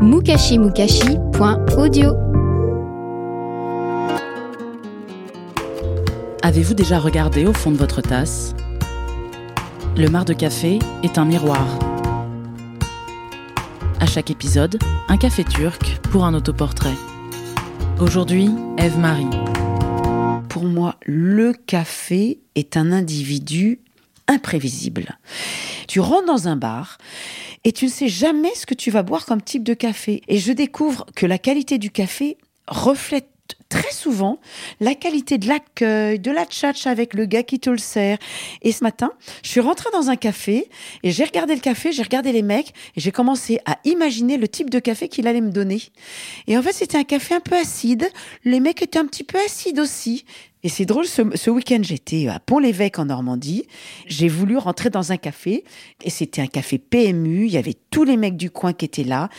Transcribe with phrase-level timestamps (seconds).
[0.00, 2.16] mukashimukashi.audio
[6.42, 8.54] Avez-vous déjà regardé au fond de votre tasse?
[9.96, 11.78] Le mar de café est un miroir.
[14.00, 14.78] À chaque épisode,
[15.08, 16.96] un café turc pour un autoportrait.
[18.00, 18.48] Aujourd'hui,
[18.78, 19.28] Eve-Marie.
[20.48, 23.80] Pour moi, le café est un individu
[24.28, 25.18] imprévisible.
[25.90, 26.98] Tu rentres dans un bar
[27.64, 30.22] et tu ne sais jamais ce que tu vas boire comme type de café.
[30.28, 32.38] Et je découvre que la qualité du café
[32.68, 33.26] reflète
[33.68, 34.38] très souvent
[34.78, 38.18] la qualité de l'accueil, de la tchatch avec le gars qui te le sert.
[38.62, 39.10] Et ce matin,
[39.42, 40.68] je suis rentrée dans un café
[41.02, 44.46] et j'ai regardé le café, j'ai regardé les mecs et j'ai commencé à imaginer le
[44.46, 45.82] type de café qu'il allait me donner.
[46.46, 48.08] Et en fait, c'était un café un peu acide.
[48.44, 50.24] Les mecs étaient un petit peu acides aussi.
[50.62, 53.66] Et c'est drôle, ce, week-end, j'étais à Pont-l'Évêque en Normandie.
[54.06, 55.64] J'ai voulu rentrer dans un café
[56.04, 57.46] et c'était un café PMU.
[57.46, 59.30] Il y avait tous les mecs du coin qui étaient là,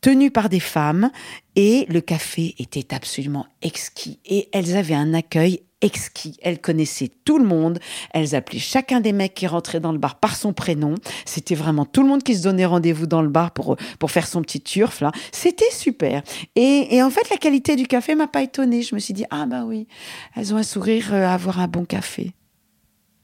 [0.00, 1.10] tenus par des femmes.
[1.54, 4.18] Et le café était absolument exquis.
[4.24, 6.36] Et elles avaient un accueil exquis.
[6.42, 7.78] Elles connaissaient tout le monde.
[8.12, 10.94] Elles appelaient chacun des mecs qui rentraient dans le bar par son prénom.
[11.26, 14.26] C'était vraiment tout le monde qui se donnait rendez-vous dans le bar pour, pour faire
[14.26, 15.02] son petit turf.
[15.30, 16.22] C'était super.
[16.56, 18.82] Et, en fait, la qualité du café m'a pas étonnée.
[18.82, 19.86] Je me suis dit, ah bah oui,
[20.34, 22.32] elles ont un sourire euh, à avoir un bon café.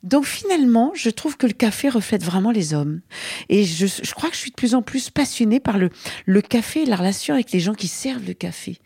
[0.03, 3.01] Donc finalement, je trouve que le café reflète vraiment les hommes.
[3.49, 5.91] Et je, je crois que je suis de plus en plus passionnée par le,
[6.27, 8.79] le café et la relation avec les gens qui servent le café.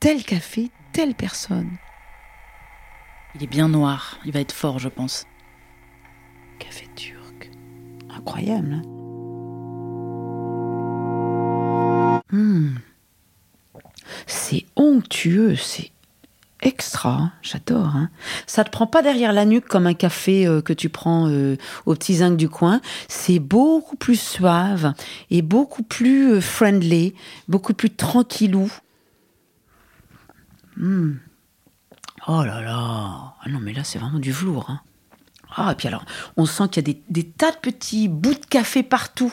[0.00, 1.70] Tel café, telle personne.
[3.36, 5.26] Il est bien noir, il va être fort, je pense.
[6.58, 7.50] Café turc.
[8.10, 8.82] Incroyable.
[8.82, 8.82] Hein
[12.32, 12.74] Hmm.
[14.26, 15.90] C'est onctueux, c'est
[16.60, 17.10] extra.
[17.12, 17.32] hein.
[17.42, 17.94] J'adore.
[17.94, 18.10] hein.
[18.46, 21.56] Ça te prend pas derrière la nuque comme un café euh, que tu prends euh,
[21.86, 22.80] au petit zinc du coin.
[23.08, 24.92] C'est beaucoup plus suave
[25.30, 27.14] et beaucoup plus euh, friendly,
[27.48, 28.70] beaucoup plus tranquillou.
[30.76, 31.12] Hmm.
[32.26, 33.25] Oh là là.
[33.46, 34.68] Ah non, mais là, c'est vraiment du velours.
[34.70, 34.80] hein.
[35.54, 36.04] Ah, et puis alors,
[36.36, 39.32] on sent qu'il y a des, tas de petits bouts de café partout.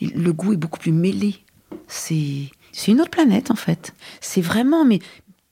[0.00, 1.44] Le goût est beaucoup plus mêlé.
[1.86, 2.50] C'est
[2.88, 3.94] une autre planète, en fait.
[4.20, 4.98] C'est vraiment, mais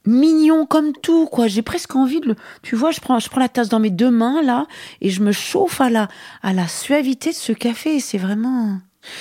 [0.04, 1.46] mignon comme tout, quoi.
[1.46, 2.36] J'ai presque envie de le.
[2.62, 4.66] Tu vois, je prends, je prends la tasse dans mes deux mains, là,
[5.00, 6.08] et je me chauffe à la,
[6.42, 8.00] à la suavité de ce café.
[8.00, 8.80] C'est vraiment.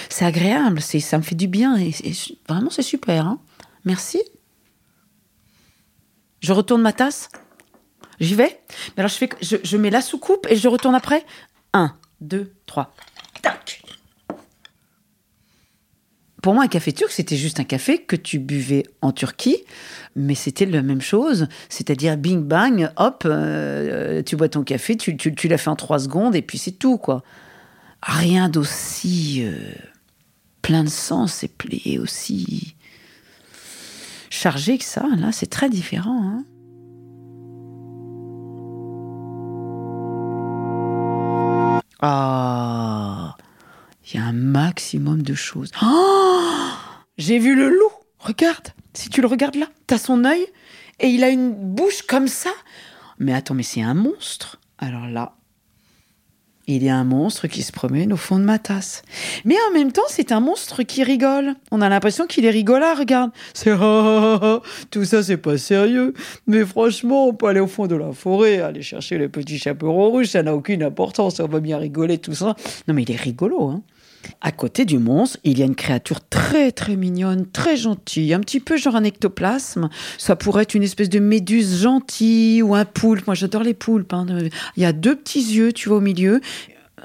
[0.09, 1.77] C'est agréable, ça me fait du bien.
[1.77, 1.93] Et
[2.49, 3.27] vraiment, c'est super.
[3.27, 3.39] hein.
[3.83, 4.19] Merci.
[6.39, 7.29] Je retourne ma tasse.
[8.19, 8.59] J'y vais.
[8.95, 11.25] Mais alors, je, fais, je, je mets la soucoupe et je retourne après.
[11.73, 12.93] Un, deux, trois.
[13.41, 13.81] Tac.
[16.41, 19.57] Pour moi, un café turc, c'était juste un café que tu buvais en Turquie,
[20.15, 21.47] mais c'était la même chose.
[21.69, 25.75] C'est-à-dire, bing bang, hop, euh, tu bois ton café, tu, tu, tu l'as fait en
[25.75, 27.23] trois secondes et puis c'est tout, quoi.
[28.03, 29.57] Rien d'aussi euh,
[30.61, 32.75] plein de sens et aussi
[34.29, 35.07] chargé que ça.
[35.17, 36.21] Là, c'est très différent.
[36.23, 36.45] hein.
[42.01, 43.35] Ah,
[44.05, 45.71] il y a un maximum de choses.
[45.81, 46.71] Oh
[47.17, 47.91] J'ai vu le loup.
[48.19, 50.45] Regarde, si tu le regardes là, t'as son œil
[50.99, 52.51] et il a une bouche comme ça.
[53.19, 54.59] Mais attends, mais c'est un monstre.
[54.77, 55.35] Alors là,
[56.67, 59.03] il y a un monstre qui se promène au fond de ma tasse.
[59.43, 61.53] Mais en même temps, c'est un monstre qui rigole.
[61.71, 63.31] On a l'impression qu'il est rigolard, regarde.
[63.53, 63.71] C'est
[64.91, 66.13] tout ça, c'est pas sérieux.
[66.47, 70.09] Mais franchement, on peut aller au fond de la forêt, aller chercher le petit chaperon
[70.09, 71.39] rouge, ça n'a aucune importance.
[71.39, 72.55] On va bien rigoler, tout ça.
[72.87, 73.81] Non, mais il est rigolo, hein.
[74.41, 78.39] À côté du monstre, il y a une créature très très mignonne, très gentille, un
[78.39, 79.87] petit peu genre un ectoplasme.
[80.17, 83.27] Ça pourrait être une espèce de méduse gentille ou un poulpe.
[83.27, 84.13] Moi, j'adore les poulpes.
[84.13, 84.25] hein.
[84.77, 86.41] Il y a deux petits yeux, tu vois, au milieu.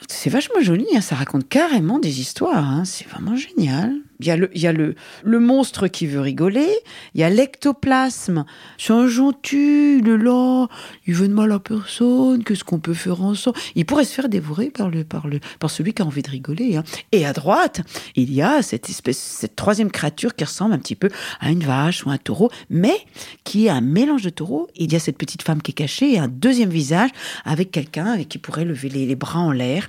[0.08, 0.86] C'est vachement joli.
[0.94, 1.00] hein.
[1.00, 2.64] Ça raconte carrément des histoires.
[2.68, 2.84] hein.
[2.84, 3.94] C'est vraiment génial.
[4.20, 4.94] Il y a, le, y a le,
[5.24, 6.68] le monstre qui veut rigoler,
[7.14, 8.44] il y a l'ectoplasme.
[8.78, 10.66] C'est un gentil, le là,
[11.06, 13.58] il veut de mal à personne, qu'est-ce qu'on peut faire ensemble?
[13.74, 16.30] Il pourrait se faire dévorer par, le, par, le, par celui qui a envie de
[16.30, 16.76] rigoler.
[16.76, 16.84] Hein.
[17.12, 17.80] Et à droite,
[18.14, 21.08] il y a cette espèce, cette troisième créature qui ressemble un petit peu
[21.40, 22.98] à une vache ou un taureau, mais
[23.44, 24.68] qui est un mélange de taureau.
[24.76, 27.10] Il y a cette petite femme qui est cachée et un deuxième visage
[27.44, 29.88] avec quelqu'un qui pourrait lever les, les bras en l'air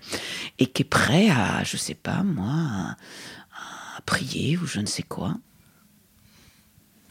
[0.59, 2.95] et qui est prêt à, je sais pas moi,
[4.05, 5.35] prier ou je ne sais quoi.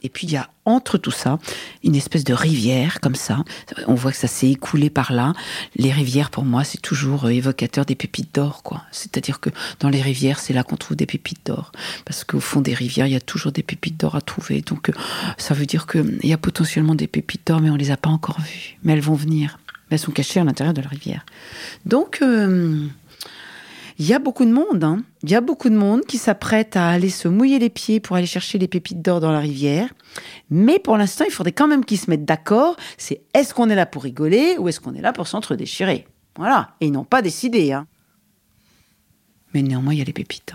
[0.03, 1.39] Et puis il y a entre tout ça
[1.83, 3.45] une espèce de rivière comme ça.
[3.87, 5.35] On voit que ça s'est écoulé par là.
[5.77, 8.83] Les rivières pour moi c'est toujours euh, évocateur des pépites d'or quoi.
[8.93, 9.51] C'est-à-dire que
[9.81, 11.73] dans les rivières c'est là qu'on trouve des pépites d'or
[12.05, 14.63] parce qu'au fond des rivières il y a toujours des pépites d'or à trouver.
[14.63, 14.93] Donc euh,
[15.39, 18.11] ça veut dire qu'il y a potentiellement des pépites d'or mais on les a pas
[18.11, 18.79] encore vues.
[18.83, 19.59] Mais elles vont venir.
[19.91, 21.27] Elles sont cachées à l'intérieur de la rivière.
[21.85, 22.87] Donc euh,
[24.01, 25.03] il y a beaucoup de monde, hein.
[25.23, 28.17] il y a beaucoup de monde qui s'apprête à aller se mouiller les pieds pour
[28.17, 29.91] aller chercher les pépites d'or dans la rivière.
[30.49, 32.77] Mais pour l'instant, il faudrait quand même qu'ils se mettent d'accord.
[32.97, 36.09] C'est est-ce qu'on est là pour rigoler ou est-ce qu'on est là pour s'entre-déchirer?
[36.39, 36.71] Voilà.
[36.81, 37.73] Et ils n'ont pas décidé.
[37.73, 37.87] Hein.
[39.53, 40.55] Mais néanmoins, il y a les pépites.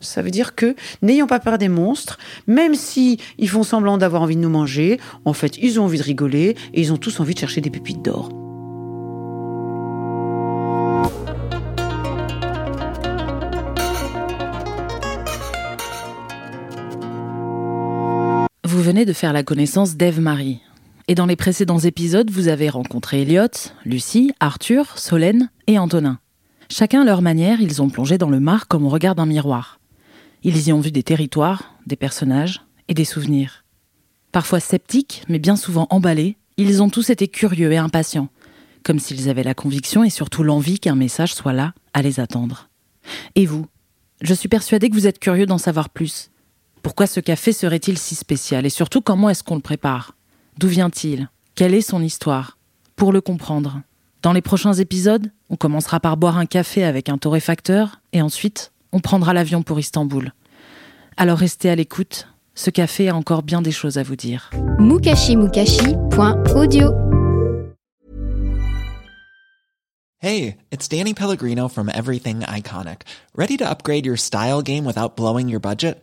[0.00, 2.18] Ça veut dire que n'ayons pas peur des monstres,
[2.48, 6.02] même si font semblant d'avoir envie de nous manger, en fait, ils ont envie de
[6.02, 8.43] rigoler et ils ont tous envie de chercher des pépites d'or.
[19.02, 20.60] De faire la connaissance d'Ève-Marie.
[21.08, 23.48] Et dans les précédents épisodes, vous avez rencontré Elliot,
[23.84, 26.20] Lucie, Arthur, Solène et Antonin.
[26.70, 29.80] Chacun à leur manière, ils ont plongé dans le mar comme on regarde un miroir.
[30.44, 33.64] Ils y ont vu des territoires, des personnages et des souvenirs.
[34.30, 38.28] Parfois sceptiques, mais bien souvent emballés, ils ont tous été curieux et impatients,
[38.84, 42.68] comme s'ils avaient la conviction et surtout l'envie qu'un message soit là à les attendre.
[43.34, 43.66] Et vous?
[44.22, 46.30] Je suis persuadée que vous êtes curieux d'en savoir plus.
[46.84, 50.12] Pourquoi ce café serait-il si spécial Et surtout, comment est-ce qu'on le prépare
[50.58, 52.58] D'où vient-il Quelle est son histoire
[52.94, 53.80] Pour le comprendre.
[54.20, 58.70] Dans les prochains épisodes, on commencera par boire un café avec un torréfacteur et ensuite,
[58.92, 60.34] on prendra l'avion pour Istanbul.
[61.16, 64.50] Alors restez à l'écoute, ce café a encore bien des choses à vous dire.
[64.78, 66.92] mukashimukashi.audio
[70.20, 73.02] Hey, it's Danny Pellegrino from Everything Iconic.
[73.34, 76.02] Ready to upgrade your style game without blowing your budget?